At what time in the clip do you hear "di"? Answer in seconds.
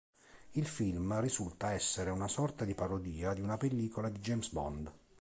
2.65-2.73, 3.35-3.41, 4.09-4.17